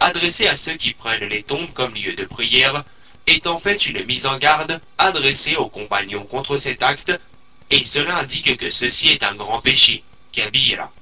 adressée 0.00 0.46
à 0.46 0.54
ceux 0.54 0.74
qui 0.74 0.92
prennent 0.92 1.28
les 1.28 1.42
tombes 1.42 1.72
comme 1.72 1.94
lieu 1.94 2.14
de 2.14 2.24
prière, 2.24 2.84
est 3.26 3.46
en 3.46 3.58
fait 3.58 3.86
une 3.86 4.04
mise 4.04 4.26
en 4.26 4.38
garde 4.38 4.80
adressée 4.98 5.56
aux 5.56 5.68
compagnons 5.68 6.24
contre 6.24 6.56
cet 6.56 6.82
acte, 6.82 7.12
et 7.70 7.84
cela 7.84 8.18
indique 8.18 8.56
que 8.56 8.70
ceci 8.70 9.08
est 9.08 9.24
un 9.24 9.34
grand 9.34 9.60
péché, 9.60 10.04
kabira. 10.32 10.92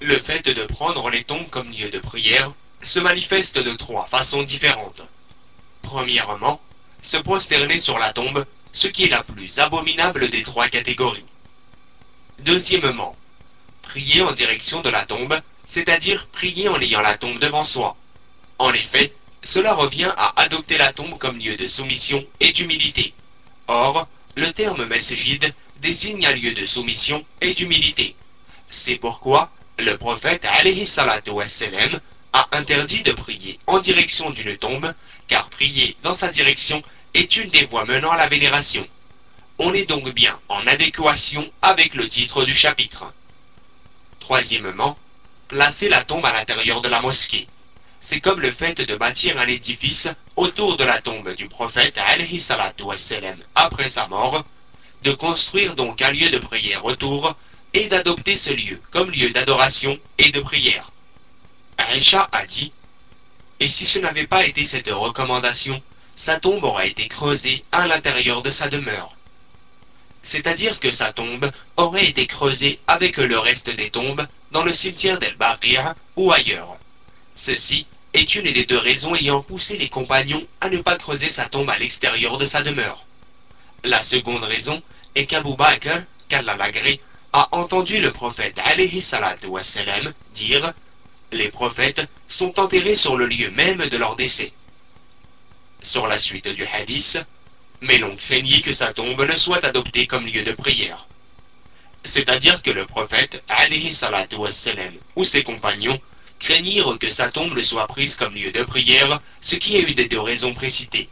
Le 0.00 0.18
fait 0.18 0.48
de 0.48 0.64
prendre 0.64 1.10
les 1.10 1.24
tombes 1.24 1.50
comme 1.50 1.72
lieu 1.72 1.90
de 1.90 1.98
prière 1.98 2.52
se 2.82 3.00
manifeste 3.00 3.58
de 3.58 3.74
trois 3.74 4.06
façons 4.06 4.44
différentes. 4.44 5.02
Premièrement, 5.82 6.60
se 7.02 7.16
prosterner 7.16 7.78
sur 7.78 7.98
la 7.98 8.12
tombe, 8.12 8.46
ce 8.72 8.86
qui 8.86 9.04
est 9.04 9.08
la 9.08 9.24
plus 9.24 9.58
abominable 9.58 10.28
des 10.28 10.42
trois 10.42 10.68
catégories. 10.68 11.24
Deuxièmement, 12.40 13.16
prier 13.82 14.22
en 14.22 14.32
direction 14.32 14.80
de 14.82 14.90
la 14.90 15.04
tombe, 15.06 15.40
c'est-à-dire 15.68 16.26
prier 16.32 16.68
en 16.68 16.80
ayant 16.80 17.02
la 17.02 17.16
tombe 17.16 17.38
devant 17.38 17.64
soi. 17.64 17.96
En 18.58 18.72
effet, 18.72 19.12
cela 19.44 19.74
revient 19.74 20.12
à 20.16 20.32
adopter 20.40 20.78
la 20.78 20.92
tombe 20.92 21.16
comme 21.18 21.38
lieu 21.38 21.56
de 21.56 21.68
soumission 21.68 22.24
et 22.40 22.52
d'humilité. 22.52 23.14
Or, 23.68 24.08
le 24.34 24.50
terme 24.52 24.86
mesjid 24.86 25.54
désigne 25.80 26.26
un 26.26 26.32
lieu 26.32 26.54
de 26.54 26.66
soumission 26.66 27.24
et 27.40 27.54
d'humilité. 27.54 28.16
C'est 28.70 28.96
pourquoi 28.96 29.50
le 29.78 29.96
prophète 29.96 30.44
wassalam, 31.28 32.00
a 32.32 32.48
interdit 32.52 33.02
de 33.02 33.12
prier 33.12 33.58
en 33.66 33.78
direction 33.78 34.30
d'une 34.30 34.56
tombe, 34.56 34.92
car 35.28 35.48
prier 35.50 35.96
dans 36.02 36.14
sa 36.14 36.28
direction 36.28 36.82
est 37.14 37.36
une 37.36 37.50
des 37.50 37.64
voies 37.64 37.84
menant 37.84 38.10
à 38.10 38.16
la 38.16 38.28
vénération. 38.28 38.86
On 39.58 39.72
est 39.72 39.86
donc 39.86 40.08
bien 40.10 40.38
en 40.48 40.66
adéquation 40.66 41.48
avec 41.62 41.94
le 41.94 42.08
titre 42.08 42.44
du 42.44 42.54
chapitre. 42.54 43.12
Troisièmement, 44.20 44.98
placer 45.48 45.88
la 45.88 46.04
tombe 46.04 46.26
à 46.26 46.32
l'intérieur 46.32 46.82
de 46.82 46.88
la 46.88 47.00
mosquée. 47.00 47.48
C'est 48.00 48.20
comme 48.20 48.40
le 48.40 48.52
fait 48.52 48.80
de 48.80 48.96
bâtir 48.96 49.38
un 49.38 49.46
édifice 49.46 50.08
autour 50.36 50.76
de 50.76 50.84
la 50.84 51.00
tombe 51.00 51.34
du 51.34 51.48
prophète 51.48 51.98
après 53.54 53.88
sa 53.88 54.06
mort, 54.08 54.44
de 55.02 55.12
construire 55.12 55.74
donc 55.74 56.02
un 56.02 56.10
lieu 56.10 56.28
de 56.30 56.38
prière 56.38 56.84
autour 56.84 57.34
et 57.72 57.86
d'adopter 57.86 58.36
ce 58.36 58.50
lieu 58.50 58.80
comme 58.90 59.10
lieu 59.10 59.30
d'adoration 59.30 59.98
et 60.18 60.30
de 60.30 60.40
prière. 60.40 60.90
Aïcha 61.78 62.28
a 62.30 62.46
dit 62.46 62.72
Et 63.60 63.68
si 63.68 63.86
ce 63.86 63.98
n'avait 63.98 64.26
pas 64.26 64.44
été 64.44 64.64
cette 64.64 64.90
recommandation, 64.90 65.80
sa 66.14 66.40
tombe 66.40 66.64
aurait 66.64 66.90
été 66.90 67.08
creusée 67.08 67.64
à 67.72 67.86
l'intérieur 67.86 68.42
de 68.42 68.50
sa 68.50 68.68
demeure. 68.68 69.14
C'est-à-dire 70.22 70.80
que 70.80 70.92
sa 70.92 71.12
tombe 71.12 71.50
aurait 71.76 72.06
été 72.06 72.26
creusée 72.26 72.80
avec 72.86 73.16
le 73.16 73.38
reste 73.38 73.70
des 73.70 73.90
tombes 73.90 74.26
dans 74.52 74.64
le 74.64 74.72
cimetière 74.72 75.18
d'El 75.18 75.36
Baqir 75.36 75.94
ou 76.16 76.32
ailleurs. 76.32 76.76
Ceci 77.34 77.86
est 78.14 78.34
une 78.34 78.52
des 78.52 78.64
deux 78.64 78.78
raisons 78.78 79.14
ayant 79.14 79.42
poussé 79.42 79.76
les 79.76 79.88
compagnons 79.88 80.46
à 80.60 80.70
ne 80.70 80.78
pas 80.78 80.96
creuser 80.96 81.30
sa 81.30 81.48
tombe 81.48 81.70
à 81.70 81.78
l'extérieur 81.78 82.38
de 82.38 82.46
sa 82.46 82.62
demeure. 82.62 83.04
La 83.84 84.02
seconde 84.02 84.44
raison 84.44 84.82
est 85.14 85.26
qu'Abu 85.26 85.54
Bakr, 85.54 86.02
qu'Allah 86.28 86.56
l'agré, 86.56 87.00
a 87.32 87.48
entendu 87.52 88.00
le 88.00 88.12
prophète 88.12 88.58
alayhi 88.58 89.04
wassalam 89.46 90.12
dire 90.34 90.72
Les 91.30 91.48
prophètes 91.48 92.08
sont 92.26 92.58
enterrés 92.58 92.96
sur 92.96 93.16
le 93.16 93.26
lieu 93.26 93.50
même 93.50 93.86
de 93.86 93.96
leur 93.96 94.16
décès. 94.16 94.52
Sur 95.82 96.06
la 96.06 96.18
suite 96.18 96.48
du 96.48 96.64
hadith, 96.64 97.18
mais 97.80 97.98
l'on 97.98 98.16
craignit 98.16 98.62
que 98.62 98.72
sa 98.72 98.92
tombe 98.92 99.20
ne 99.20 99.36
soit 99.36 99.64
adoptée 99.64 100.06
comme 100.06 100.26
lieu 100.26 100.42
de 100.42 100.52
prière. 100.52 101.07
C'est-à-dire 102.08 102.62
que 102.62 102.70
le 102.70 102.86
prophète 102.86 103.42
alayhi 103.50 103.92
salatu 103.92 104.36
wassalam 104.36 104.94
ou 105.14 105.24
ses 105.24 105.42
compagnons 105.42 106.00
craignirent 106.38 106.98
que 106.98 107.10
sa 107.10 107.30
tombe 107.30 107.60
soit 107.60 107.86
prise 107.86 108.16
comme 108.16 108.34
lieu 108.34 108.50
de 108.50 108.62
prière, 108.62 109.20
ce 109.42 109.56
qui 109.56 109.76
est 109.76 109.82
une 109.82 109.94
des 109.94 110.08
deux 110.08 110.18
raisons 110.18 110.54
précitées. 110.54 111.10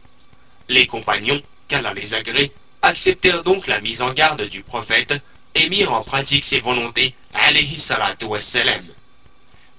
Les 0.69 0.87
compagnons, 0.87 1.39
qu'Allah 1.67 1.93
les 1.93 2.15
agrée, 2.15 2.51
acceptèrent 2.81 3.43
donc 3.43 3.67
la 3.67 3.79
mise 3.79 4.01
en 4.01 4.11
garde 4.11 4.49
du 4.49 4.63
prophète 4.63 5.13
et 5.53 5.69
mirent 5.69 5.93
en 5.93 6.03
pratique 6.03 6.43
ses 6.43 6.61
volontés, 6.61 7.13
alayhi 7.31 7.79
salatu 7.79 8.25
wassalam. 8.25 8.87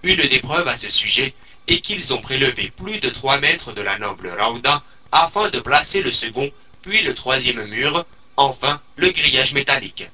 Une 0.04 0.22
des 0.22 0.38
preuves 0.38 0.68
à 0.68 0.78
ce 0.78 0.88
sujet 0.88 1.34
est 1.66 1.80
qu'ils 1.80 2.14
ont 2.14 2.20
prélevé 2.20 2.70
plus 2.76 3.00
de 3.00 3.10
3 3.10 3.40
mètres 3.40 3.72
de 3.72 3.82
la 3.82 3.98
noble 3.98 4.32
Rauda 4.38 4.84
afin 5.10 5.50
de 5.50 5.58
placer 5.58 6.00
le 6.00 6.12
second, 6.12 6.48
puis 6.82 7.02
le 7.02 7.12
troisième 7.12 7.64
mur, 7.64 8.06
enfin 8.36 8.80
le 8.94 9.10
grillage 9.10 9.52
métallique. 9.52 10.06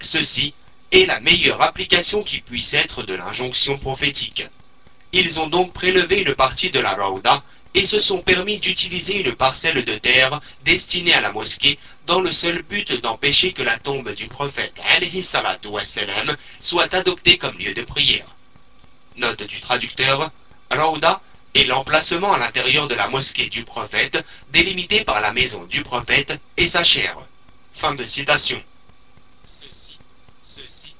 Ceci 0.00 0.54
est 0.92 1.06
la 1.06 1.20
meilleure 1.20 1.60
application 1.62 2.22
qui 2.22 2.40
puisse 2.40 2.74
être 2.74 3.02
de 3.02 3.14
l'injonction 3.14 3.78
prophétique. 3.78 4.46
Ils 5.12 5.40
ont 5.40 5.48
donc 5.48 5.72
prélevé 5.72 6.20
une 6.20 6.34
partie 6.34 6.70
de 6.70 6.80
la 6.80 6.94
Rauda 6.94 7.42
et 7.74 7.84
se 7.84 7.98
sont 7.98 8.18
permis 8.18 8.58
d'utiliser 8.58 9.20
une 9.20 9.34
parcelle 9.34 9.84
de 9.84 9.94
terre 9.94 10.40
destinée 10.64 11.14
à 11.14 11.20
la 11.20 11.32
mosquée 11.32 11.78
dans 12.06 12.20
le 12.20 12.30
seul 12.30 12.62
but 12.62 12.92
d'empêcher 13.00 13.52
que 13.52 13.62
la 13.62 13.78
tombe 13.78 14.12
du 14.14 14.26
prophète 14.26 14.74
wassalam, 15.64 16.36
soit 16.60 16.94
adoptée 16.94 17.38
comme 17.38 17.58
lieu 17.58 17.74
de 17.74 17.82
prière. 17.82 18.34
Note 19.16 19.42
du 19.42 19.60
traducteur, 19.60 20.30
Rauda 20.70 21.20
est 21.54 21.64
l'emplacement 21.64 22.32
à 22.32 22.38
l'intérieur 22.38 22.88
de 22.88 22.94
la 22.94 23.08
mosquée 23.08 23.48
du 23.48 23.64
prophète, 23.64 24.24
délimité 24.50 25.04
par 25.04 25.20
la 25.20 25.32
maison 25.32 25.64
du 25.64 25.82
prophète 25.82 26.32
et 26.56 26.68
sa 26.68 26.84
chair. 26.84 27.18
Fin 27.74 27.94
de 27.94 28.06
citation. 28.06 28.62
Ceci, 29.44 29.98
ceci, 30.42 30.94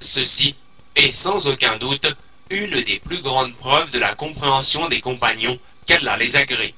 ceci 0.00 0.54
est 0.94 1.12
sans 1.12 1.46
aucun 1.46 1.76
doute 1.76 2.06
une 2.50 2.82
des 2.82 3.00
plus 3.00 3.20
grandes 3.20 3.54
preuves 3.54 3.90
de 3.90 3.98
la 3.98 4.14
compréhension 4.14 4.88
des 4.88 5.00
compagnons 5.00 5.58
qu'Allah 5.86 6.16
les 6.16 6.36
agrée. 6.36 6.74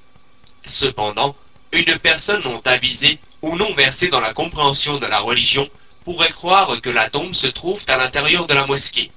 Cependant, 0.65 1.37
une 1.73 1.99
personne 1.99 2.43
non 2.43 2.61
avisée 2.65 3.19
ou 3.43 3.57
non 3.57 3.75
versée 3.75 4.09
dans 4.09 4.21
la 4.21 4.33
compréhension 4.33 4.99
de 4.99 5.07
la 5.07 5.21
religion 5.21 5.69
pourrait 6.05 6.33
croire 6.33 6.81
que 6.81 6.91
la 6.91 7.11
tombe 7.11 7.35
se 7.35 7.47
trouve 7.47 7.83
à 7.89 7.97
l'intérieur 7.97 8.47
de 8.47 8.55
la 8.55 8.67
mosquée. 8.67 9.11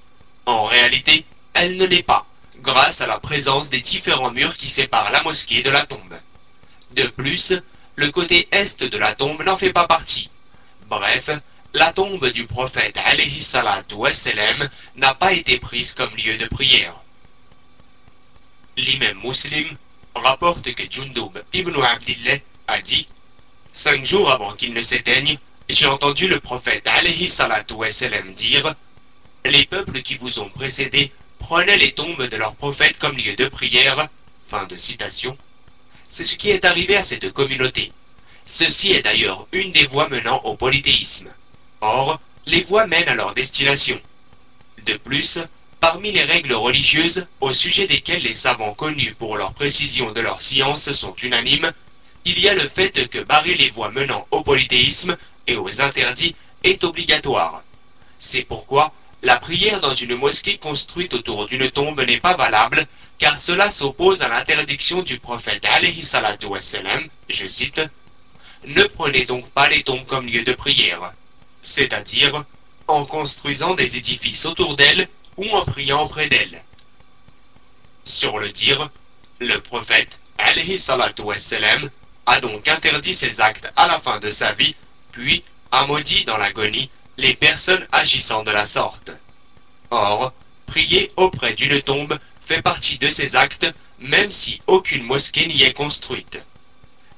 En 0.46 0.66
réalité, 0.66 1.26
elle 1.54 1.78
ne 1.78 1.86
l'est 1.86 2.04
pas, 2.04 2.26
grâce 2.60 3.02
à 3.02 3.08
la 3.08 3.20
présence 3.20 3.70
des 3.70 3.82
différents 3.82 4.32
murs 4.32 4.58
qui 4.58 4.68
séparent 4.68 5.12
la 5.12 5.24
mosquée 5.24 5.64
de 5.64 5.70
la 5.70 5.86
tombe. 5.86 6.18
De 6.92 7.04
plus, 7.04 7.54
le 7.96 8.12
côté 8.12 8.48
est 8.52 8.84
de 8.84 8.98
la 8.98 9.16
tombe 9.16 9.44
n'en 9.44 9.58
fait 9.58 9.74
pas 9.74 9.88
partie. 9.88 10.30
Bref, 10.88 11.30
la 11.74 11.94
tombe 11.94 12.28
du 12.32 12.46
prophète 12.48 12.98
alayhi 12.98 13.48
n'a 14.98 15.16
pas 15.16 15.32
été 15.32 15.58
prise 15.58 15.94
comme 15.94 16.14
lieu 16.16 16.38
de 16.38 16.46
prière. 16.48 16.96
L'imam 18.76 19.18
muslim 19.24 19.78
rapporte 20.14 20.74
que 20.76 20.84
Jundub 20.92 21.42
ibn 21.54 21.82
Abdillah 21.82 22.40
a 22.68 22.82
dit 22.82 23.08
Cinq 23.72 24.06
jours 24.06 24.30
avant 24.32 24.54
qu'il 24.54 24.74
ne 24.74 24.82
s'éteigne, 24.82 25.38
j'ai 25.70 25.88
entendu 25.88 26.28
le 26.28 26.42
prophète 26.42 26.86
alayhi 26.88 27.30
salatu 27.30 27.76
dire 28.36 28.76
Les 29.46 29.66
peuples 29.66 30.02
qui 30.02 30.18
vous 30.18 30.40
ont 30.40 30.50
précédés 30.50 31.14
prenaient 31.40 31.78
les 31.78 31.94
tombes 31.94 32.28
de 32.28 32.36
leurs 32.36 32.56
prophètes 32.56 33.00
comme 33.00 33.16
lieu 33.16 33.36
de 33.36 33.48
prière. 33.48 34.10
Fin 34.50 34.66
de 34.66 34.76
citation. 34.76 35.38
C'est 36.10 36.26
ce 36.26 36.36
qui 36.36 36.50
est 36.50 36.66
arrivé 36.66 36.98
à 36.98 37.04
cette 37.04 37.32
communauté. 37.32 37.94
Ceci 38.46 38.92
est 38.92 39.04
d'ailleurs 39.04 39.48
une 39.54 39.72
des 39.72 39.86
voies 39.86 40.10
menant 40.10 40.42
au 40.44 40.58
polythéisme. 40.58 41.32
Or, 41.82 42.20
les 42.46 42.62
voies 42.62 42.86
mènent 42.86 43.10
à 43.10 43.16
leur 43.16 43.34
destination. 43.34 44.00
De 44.86 44.98
plus, 44.98 45.40
parmi 45.80 46.12
les 46.12 46.24
règles 46.24 46.54
religieuses, 46.54 47.26
au 47.40 47.54
sujet 47.54 47.88
desquelles 47.88 48.22
les 48.22 48.36
savants 48.36 48.76
connus 48.76 49.16
pour 49.18 49.36
leur 49.36 49.54
précision 49.54 50.12
de 50.12 50.22
leur 50.22 50.42
science 50.42 50.92
sont 50.92 51.16
unanimes, 51.16 51.74
il 52.24 52.40
y 52.40 52.48
a 52.48 52.54
le 52.54 52.68
fait 52.68 53.10
que 53.10 53.18
barrer 53.24 53.56
les 53.56 53.72
voies 53.72 53.90
menant 53.90 54.28
au 54.30 54.44
polythéisme 54.44 55.18
et 55.48 55.56
aux 55.56 55.82
interdits 55.82 56.36
est 56.64 56.84
obligatoire. 56.84 57.64
C'est 58.20 58.44
pourquoi 58.44 58.94
la 59.24 59.38
prière 59.38 59.82
dans 59.82 59.96
une 59.96 60.16
mosquée 60.16 60.58
construite 60.58 61.16
autour 61.16 61.48
d'une 61.48 61.72
tombe 61.72 62.02
n'est 62.02 62.20
pas 62.20 62.36
valable, 62.36 62.86
car 63.18 63.40
cela 63.40 63.72
s'oppose 63.72 64.22
à 64.22 64.28
l'interdiction 64.28 65.02
du 65.02 65.18
prophète 65.18 65.66
alayhi 65.66 66.06
salatu 66.06 66.46
wassalam, 66.46 67.08
je 67.28 67.48
cite, 67.48 67.82
Ne 68.68 68.84
prenez 68.84 69.26
donc 69.26 69.50
pas 69.50 69.68
les 69.68 69.82
tombes 69.82 70.06
comme 70.06 70.28
lieu 70.28 70.44
de 70.44 70.54
prière 70.54 71.12
c'est-à-dire 71.62 72.44
en 72.88 73.06
construisant 73.06 73.76
des 73.76 73.98
édifices 73.98 74.46
autour 74.46 74.76
d'elle 74.76 75.08
ou 75.38 75.50
en 75.52 75.66
priant 75.66 76.08
près 76.08 76.28
d'elle. 76.28 76.62
Sur 78.04 78.40
le 78.40 78.50
dire, 78.50 78.90
le 79.40 79.58
prophète 79.60 80.18
a 82.26 82.40
donc 82.40 82.68
interdit 82.68 83.14
ces 83.14 83.42
actes 83.42 83.68
à 83.76 83.88
la 83.88 84.00
fin 84.00 84.20
de 84.20 84.32
sa 84.32 84.54
vie, 84.54 84.76
puis 85.12 85.44
a 85.72 85.86
maudit 85.86 86.26
dans 86.26 86.38
l'agonie 86.38 86.90
les 87.18 87.36
personnes 87.36 87.88
agissant 87.92 88.44
de 88.44 88.52
la 88.52 88.66
sorte. 88.66 89.12
Or, 89.92 90.34
prier 90.66 91.12
auprès 91.16 91.54
d'une 91.54 91.82
tombe 91.82 92.18
fait 92.46 92.62
partie 92.62 92.98
de 92.98 93.10
ces 93.10 93.36
actes, 93.36 93.68
même 94.00 94.32
si 94.32 94.62
aucune 94.68 95.04
mosquée 95.04 95.48
n'y 95.48 95.64
est 95.64 95.74
construite. 95.74 96.40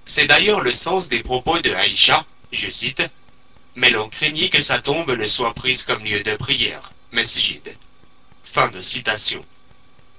C'est 0.06 0.28
d'ailleurs 0.28 0.62
le 0.62 0.74
sens 0.74 1.08
des 1.08 1.24
propos 1.24 1.60
de 1.60 1.72
Aïcha, 1.72 2.26
je 2.52 2.70
cite, 2.70 3.02
mais 3.76 3.90
l'on 3.90 4.10
craignit 4.10 4.52
que 4.52 4.62
sa 4.62 4.80
tombe 4.80 5.12
ne 5.12 5.28
soit 5.28 5.54
prise 5.54 5.84
comme 5.84 6.04
lieu 6.04 6.22
de 6.24 6.36
prière, 6.36 6.92
mesjid. 7.12 7.76
Fin 8.44 8.68
de 8.70 8.82
citation. 8.82 9.44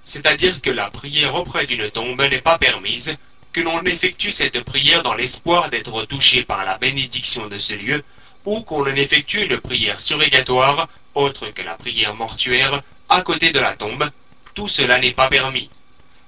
c'est-à-dire 0.04 0.60
que 0.60 0.70
la 0.70 0.90
prière 0.90 1.34
auprès 1.34 1.66
d'une 1.66 1.90
tombe 1.90 2.20
n'est 2.20 2.40
pas 2.40 2.58
permise, 2.58 3.16
que 3.52 3.60
l'on 3.60 3.82
effectue 3.84 4.32
cette 4.32 4.60
prière 4.64 5.02
dans 5.02 5.14
l'espoir 5.14 5.70
d'être 5.70 6.04
touché 6.04 6.44
par 6.44 6.64
la 6.64 6.76
bénédiction 6.78 7.46
de 7.46 7.58
ce 7.58 7.74
lieu, 7.74 8.02
ou 8.44 8.62
qu'on 8.62 8.82
en 8.82 8.96
effectue 8.96 9.44
une 9.44 9.58
prière 9.58 10.00
surrégatoire, 10.00 10.88
autre 11.14 11.48
que 11.50 11.62
la 11.62 11.74
prière 11.74 12.14
mortuaire, 12.14 12.82
à 13.08 13.22
côté 13.22 13.52
de 13.52 13.60
la 13.60 13.76
tombe, 13.76 14.10
tout 14.54 14.68
cela 14.68 14.98
n'est 14.98 15.12
pas 15.12 15.28
permis. 15.28 15.70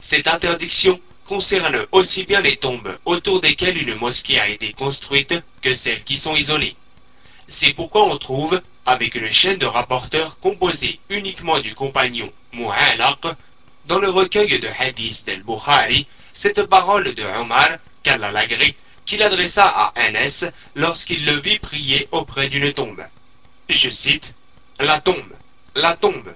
Cette 0.00 0.28
interdiction 0.28 1.00
concerne 1.26 1.86
aussi 1.92 2.24
bien 2.24 2.40
les 2.40 2.56
tombes 2.56 2.96
autour 3.04 3.40
desquelles 3.40 3.76
une 3.76 3.96
mosquée 3.96 4.38
a 4.38 4.48
été 4.48 4.72
construite 4.72 5.34
que 5.60 5.74
celles 5.74 6.04
qui 6.04 6.18
sont 6.18 6.36
isolées. 6.36 6.76
C'est 7.48 7.72
pourquoi 7.74 8.06
on 8.06 8.18
trouve, 8.18 8.60
avec 8.84 9.14
une 9.14 9.30
chaîne 9.30 9.58
de 9.58 9.66
rapporteurs 9.66 10.38
composée 10.40 10.98
uniquement 11.08 11.60
du 11.60 11.74
compagnon 11.74 12.30
Mu'alaq, 12.52 13.20
dans 13.86 13.98
le 13.98 14.10
recueil 14.10 14.58
de 14.58 14.68
hadith 14.68 15.24
d'Al-Bukhari, 15.26 16.06
cette 16.32 16.64
parole 16.64 17.14
de 17.14 17.22
Omar, 17.22 17.68
qu'Allah 18.02 18.32
l'agré, 18.32 18.76
qu'il 19.04 19.22
adressa 19.22 19.64
à 19.64 19.92
Anas 19.94 20.44
lorsqu'il 20.74 21.24
le 21.24 21.38
vit 21.40 21.58
prier 21.58 22.08
auprès 22.10 22.48
d'une 22.48 22.72
tombe. 22.72 23.04
Je 23.68 23.90
cite 23.90 24.34
La 24.80 25.00
tombe, 25.00 25.32
la 25.74 25.96
tombe. 25.96 26.34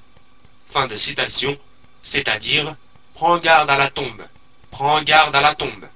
Fin 0.71 0.87
de 0.87 0.97
citation, 0.97 1.57
c'est-à-dire 2.05 2.77
Prends 3.15 3.39
garde 3.39 3.69
à 3.69 3.77
la 3.77 3.91
tombe, 3.91 4.23
prends 4.71 5.03
garde 5.03 5.35
à 5.35 5.41
la 5.41 5.55
tombe. 5.55 5.90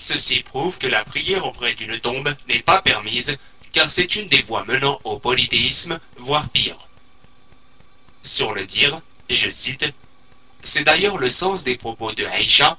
Ceci 0.00 0.42
prouve 0.42 0.78
que 0.78 0.86
la 0.86 1.04
prière 1.04 1.44
auprès 1.44 1.74
d'une 1.74 2.00
tombe 2.00 2.34
n'est 2.48 2.62
pas 2.62 2.80
permise, 2.80 3.36
car 3.70 3.90
c'est 3.90 4.16
une 4.16 4.28
des 4.28 4.40
voies 4.40 4.64
menant 4.64 4.98
au 5.04 5.18
polythéisme, 5.18 6.00
voire 6.16 6.48
pire. 6.48 6.78
Sur 8.22 8.54
le 8.54 8.66
dire, 8.66 9.02
je 9.28 9.50
cite, 9.50 9.84
c'est 10.62 10.84
d'ailleurs 10.84 11.18
le 11.18 11.28
sens 11.28 11.64
des 11.64 11.76
propos 11.76 12.12
de 12.12 12.24
Aïcha, 12.24 12.78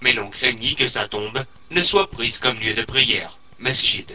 mais 0.00 0.12
l'on 0.12 0.30
craignit 0.30 0.78
que 0.78 0.86
sa 0.86 1.08
tombe 1.08 1.44
ne 1.72 1.82
soit 1.82 2.08
prise 2.08 2.38
comme 2.38 2.60
lieu 2.60 2.74
de 2.74 2.84
prière, 2.84 3.36
masjid. 3.58 4.06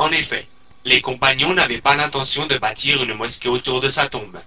En 0.00 0.10
effet, 0.10 0.48
les 0.84 1.00
compagnons 1.00 1.54
n'avaient 1.54 1.80
pas 1.80 1.94
l'intention 1.94 2.48
de 2.48 2.58
bâtir 2.58 3.00
une 3.04 3.14
mosquée 3.14 3.48
autour 3.48 3.80
de 3.80 3.88
sa 3.88 4.08
tombe. 4.08 4.42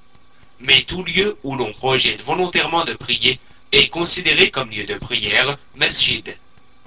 Mais 0.60 0.84
tout 0.84 1.06
lieu 1.06 1.38
où 1.44 1.56
l'on 1.56 1.72
projette 1.72 2.22
volontairement 2.22 2.84
de 2.84 2.96
prier 2.96 3.40
est 3.74 3.89
considéré 3.89 4.51
comme 4.51 4.70
lieu 4.70 4.86
de 4.86 4.96
prière, 4.96 5.58
masjid. 5.75 6.38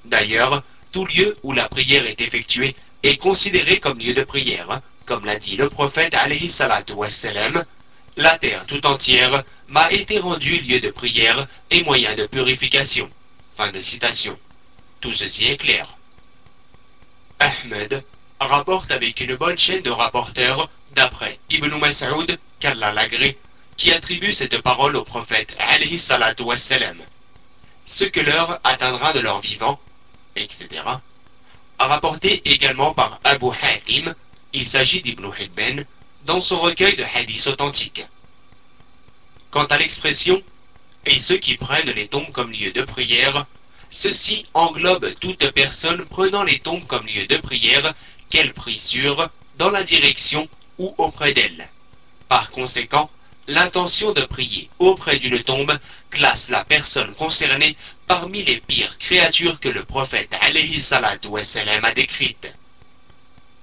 D'ailleurs, 0.05 0.63
tout 0.93 1.05
lieu 1.05 1.37
où 1.43 1.53
la 1.53 1.69
prière 1.69 2.07
est 2.07 2.21
effectuée 2.21 2.77
est 3.03 3.17
considéré 3.17 3.81
comme 3.81 3.99
lieu 3.99 4.15
de 4.15 4.23
prière, 4.23 4.81
comme 5.05 5.25
l'a 5.25 5.39
dit 5.39 5.57
le 5.57 5.69
prophète 5.69 6.15
alayhi 6.15 6.49
salatu 6.49 6.93
wassalam, 6.93 7.65
la 8.17 8.39
terre 8.39 8.67
tout 8.67 8.87
entière 8.87 9.43
m'a 9.69 9.91
été 9.93 10.21
rendue 10.21 10.59
lieu 10.61 10.79
de 10.79 10.91
prière 10.91 11.49
et 11.71 11.83
moyen 11.83 12.15
de 12.15 12.27
purification. 12.27 13.11
Fin 13.57 13.73
de 13.73 13.81
citation. 13.81 14.39
Tout 15.01 15.13
ceci 15.13 15.45
est 15.47 15.57
clair. 15.57 15.97
Ahmed 17.41 18.03
rapporte 18.39 18.93
avec 18.93 19.21
une 19.21 19.35
bonne 19.35 19.59
chaîne 19.59 19.83
de 19.83 19.91
rapporteurs, 19.91 20.71
d'après 20.95 21.41
Ibn 21.51 21.75
Mas'ud, 21.79 22.39
qu'Allah 22.61 22.93
l'agré, 22.93 23.37
qui 23.77 23.93
attribue 23.93 24.33
cette 24.33 24.61
parole 24.63 24.97
au 24.97 25.05
prophète 25.05 25.55
alayhi 25.59 25.99
salatu 25.99 26.43
wassalam. 26.43 26.99
Ce 27.85 28.05
que 28.05 28.21
leur 28.21 28.61
atteindra 28.65 29.13
de 29.13 29.21
leur 29.21 29.41
vivant, 29.41 29.79
etc. 30.35 30.69
Rapporté 31.79 32.43
également 32.45 32.95
par 32.95 33.21
Abu 33.25 33.49
Hatim, 33.63 34.15
il 34.53 34.67
s'agit 34.67 35.03
d'Ibn 35.03 35.31
Hibben, 35.39 35.85
dans 36.25 36.41
son 36.41 36.59
recueil 36.59 36.97
de 36.97 37.05
hadiths 37.05 37.47
authentiques. 37.47 38.05
Quant 39.51 39.67
à 39.67 39.79
l'expression 39.79 40.43
et 41.05 41.21
ceux 41.21 41.37
qui 41.37 41.57
prennent 41.57 41.91
les 41.91 42.09
tombes 42.09 42.33
comme 42.33 42.51
lieu 42.51 42.73
de 42.73 42.83
prière, 42.83 43.47
ceci 43.91 44.47
englobe 44.55 45.15
toute 45.21 45.51
personne 45.53 46.05
prenant 46.05 46.43
les 46.43 46.59
tombes 46.59 46.87
comme 46.87 47.07
lieu 47.07 47.27
de 47.27 47.37
prière 47.37 47.95
qu'elle 48.29 48.53
prie 48.53 48.79
sur, 48.79 49.29
dans 49.59 49.71
la 49.71 49.85
direction 49.85 50.49
ou 50.79 50.95
auprès 50.99 51.33
d'elle. 51.33 51.69
Par 52.29 52.51
conséquent, 52.51 53.09
l'intention 53.49 54.13
de 54.13 54.23
prier 54.23 54.69
auprès 54.79 55.19
d'une 55.19 55.43
tombe 55.43 55.79
classe 56.11 56.49
la 56.49 56.65
personne 56.65 57.15
concernée 57.15 57.77
parmi 58.07 58.43
les 58.43 58.61
pires 58.61 58.99
créatures 58.99 59.61
que 59.61 59.69
le 59.69 59.85
prophète 59.85 60.33
alayhi 60.41 60.83
a 60.93 61.93
décrites. 61.95 62.49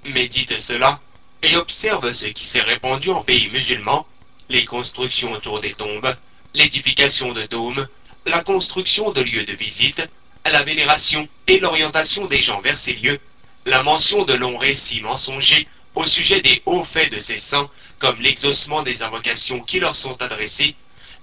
Médite 0.05 0.59
cela 0.59 0.99
et 1.41 1.55
observe 1.57 2.13
ce 2.13 2.27
qui 2.27 2.45
s'est 2.45 2.61
répandu 2.61 3.09
en 3.09 3.23
pays 3.23 3.49
musulmans, 3.49 4.07
les 4.49 4.65
constructions 4.65 5.31
autour 5.31 5.59
des 5.59 5.73
tombes, 5.73 6.15
l'édification 6.53 7.33
de 7.33 7.43
dômes, 7.43 7.87
la 8.25 8.43
construction 8.43 9.11
de 9.11 9.21
lieux 9.21 9.45
de 9.45 9.53
visite, 9.53 10.01
la 10.45 10.63
vénération 10.63 11.27
et 11.47 11.59
l'orientation 11.59 12.27
des 12.27 12.41
gens 12.41 12.61
vers 12.61 12.77
ces 12.77 12.93
lieux, 12.93 13.19
la 13.65 13.83
mention 13.83 14.23
de 14.25 14.33
longs 14.33 14.57
récits 14.57 15.01
mensongers 15.01 15.67
au 15.95 16.05
sujet 16.05 16.41
des 16.41 16.61
hauts 16.65 16.83
faits 16.83 17.11
de 17.11 17.19
ces 17.19 17.37
saints, 17.37 17.69
comme 17.99 18.19
l'exaucement 18.21 18.83
des 18.83 19.03
invocations 19.03 19.61
qui 19.61 19.79
leur 19.79 19.95
sont 19.95 20.21
adressées, 20.21 20.75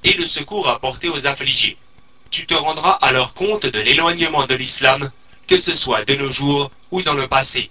et 0.04 0.14
le 0.14 0.26
secours 0.26 0.68
apporté 0.68 1.08
aux 1.08 1.26
affligés. 1.26 1.76
Tu 2.30 2.46
te 2.46 2.54
rendras 2.54 2.92
alors 3.02 3.34
compte 3.34 3.66
de 3.66 3.80
l'éloignement 3.80 4.46
de 4.46 4.54
l'islam, 4.54 5.10
que 5.48 5.58
ce 5.58 5.74
soit 5.74 6.04
de 6.04 6.14
nos 6.14 6.30
jours 6.30 6.70
ou 6.90 7.02
dans 7.02 7.14
le 7.14 7.26
passé. 7.26 7.70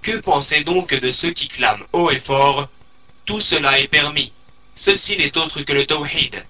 Que 0.00 0.16
penser 0.18 0.64
donc 0.64 0.94
de 0.94 1.12
ceux 1.12 1.32
qui 1.32 1.46
clament 1.48 1.84
haut 1.92 2.10
et 2.10 2.18
fort 2.18 2.68
Tout 3.26 3.40
cela 3.40 3.78
est 3.78 3.88
permis. 3.88 4.32
Ceci 4.74 5.16
n'est 5.16 5.36
autre 5.36 5.60
que 5.62 5.72
le 5.72 5.86
tawhid. 5.86 6.44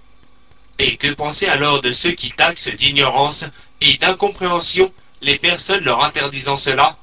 Et 0.79 0.97
que 0.97 1.13
penser 1.13 1.47
alors 1.47 1.81
de 1.81 1.91
ceux 1.91 2.13
qui 2.13 2.29
taxent 2.31 2.69
d'ignorance 2.69 3.45
et 3.81 3.97
d'incompréhension 3.97 4.91
les 5.21 5.37
personnes 5.37 5.83
leur 5.83 6.03
interdisant 6.03 6.57
cela 6.57 6.97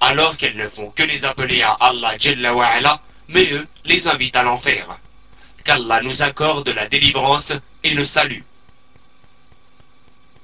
alors 0.00 0.36
qu'elles 0.36 0.56
ne 0.56 0.68
font 0.68 0.90
que 0.90 1.02
les 1.02 1.24
appeler 1.24 1.62
à 1.62 1.72
Allah 1.80 2.16
mais 3.28 3.52
eux 3.52 3.66
les 3.84 4.08
invitent 4.08 4.36
à 4.36 4.42
l'enfer. 4.42 4.98
Qu'Allah 5.64 6.02
nous 6.02 6.22
accorde 6.22 6.68
la 6.68 6.88
délivrance 6.88 7.52
et 7.82 7.90
le 7.90 8.04
salut. 8.04 8.44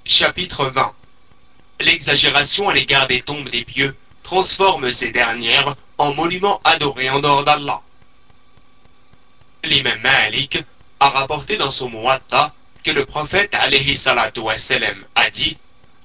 Chapitre 0.05 0.67
20 0.67 0.93
L'exagération 1.81 2.69
à 2.69 2.75
l'égard 2.75 3.09
des 3.09 3.23
tombes 3.23 3.49
des 3.49 3.65
pieux 3.65 3.97
transforme 4.23 4.93
ces 4.93 5.13
dernières 5.13 5.77
en 5.99 6.15
monuments 6.15 6.61
adorés 6.65 7.11
en 7.11 7.21
dehors 7.21 7.45
d'Allah. 7.45 7.81
L'imam 9.65 9.99
Malik 10.01 10.59
a 11.01 11.09
rapporté 11.09 11.57
dans 11.57 11.71
son 11.71 11.89
Muwatta 11.89 12.53
que 12.83 12.91
le 12.91 13.07
prophète 13.07 13.55
a 13.55 13.71
dit 15.31 15.57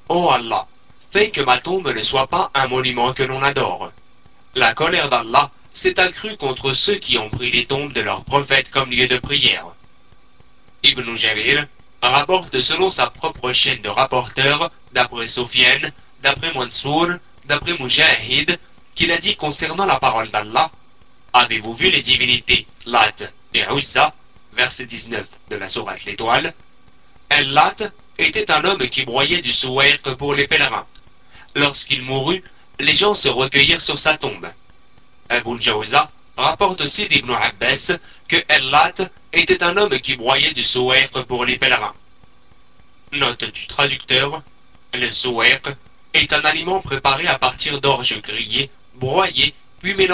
Ô 0.07 0.29
Allah, 0.29 0.67
fais 1.12 1.32
que 1.32 1.41
ma 1.41 1.60
tombe 1.60 1.93
ne 1.93 2.04
soit 2.04 2.28
pas 2.28 2.52
un 2.54 2.67
monument 2.67 3.13
que 3.13 3.24
l'on 3.24 3.41
adore. 3.41 3.91
La 4.56 4.74
colère 4.74 5.10
d'Allah 5.10 5.52
s'est 5.74 6.00
accrue 6.00 6.38
contre 6.38 6.74
ceux 6.74 6.95
qui 6.95 7.17
ont 7.17 7.30
pris 7.30 7.52
les 7.52 7.65
tombes 7.65 7.93
de 7.93 8.02
leurs 8.02 8.24
prophètes 8.24 8.69
comme 8.69 8.91
lieu 8.91 9.08
de 9.08 9.17
prière. 9.17 9.67
Ibn 10.84 11.15
Jarir 11.15 11.67
rapporte 12.02 12.60
selon 12.60 12.89
sa 12.89 13.08
propre 13.10 13.54
chaîne 13.54 13.82
de 13.82 13.89
rapporteurs, 13.89 14.72
d'après 14.93 15.28
Sofiane, 15.28 15.91
d'après 16.22 16.54
Mansour, 16.54 17.08
d'après 17.45 17.78
Mujahid, 17.78 18.60
qu'il 18.95 19.12
a 19.12 19.17
dit 19.17 19.36
concernant 19.36 19.86
la 19.86 20.00
parole 20.00 20.30
d'Allah 20.30 20.72
Avez-vous 21.34 21.74
vu 21.74 21.91
les 21.91 22.02
divinités 22.02 22.65
Lat 22.86 23.13
et 23.54 23.63
Uzza 23.72 24.13
Verset 24.54 24.86
19 24.86 25.28
de 25.52 25.56
la 25.58 25.69
Sourate 25.69 26.04
L'Étoile. 26.06 26.54
El-Lat 27.30 27.76
était 28.17 28.52
un 28.52 28.65
homme 28.65 28.89
qui 28.89 29.06
broyait 29.06 29.41
du 29.41 29.54
souhait 29.54 30.00
pour 30.17 30.34
les 30.34 30.48
pèlerins. 30.48 30.88
Lorsqu'il 31.60 32.04
mourut, 32.04 32.41
les 32.80 32.95
gens 32.95 33.13
se 33.13 33.28
recueillirent 33.28 33.82
sur 33.82 34.00
sa 34.00 34.17
tombe. 34.17 34.50
Abu 35.28 35.62
Jawza 35.62 36.10
rapporte 36.38 36.80
aussi 36.80 37.10
d'Ibn 37.10 37.32
Abbas 37.32 37.98
que 38.30 38.38
El-Lat 38.48 38.95
était 39.34 39.62
un 39.62 39.76
homme 39.76 40.00
qui 40.00 40.15
broyait 40.15 40.54
du 40.54 40.63
souhait 40.63 41.10
pour 41.28 41.43
les 41.43 41.58
pèlerins. 41.58 41.93
Note 43.12 43.43
du 43.43 43.67
traducteur 43.67 44.41
le 44.93 45.12
souhait 45.12 45.62
est 46.13 46.32
un 46.32 46.45
aliment 46.45 46.80
préparé 46.80 47.28
à 47.28 47.38
partir 47.38 47.82
d'orge 47.82 48.22
grillées, 48.22 48.72
broyées, 48.95 49.54
puis 49.82 49.95
mélangé 49.95 50.13